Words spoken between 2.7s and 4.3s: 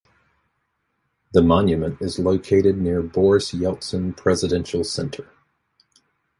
near Boris Yeltsin